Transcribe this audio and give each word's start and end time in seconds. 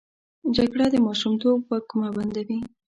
جګړه 0.55 0.85
د 0.91 0.95
ماشومتوب 1.05 1.59
وږمه 1.69 2.09
بندوي 2.15 2.59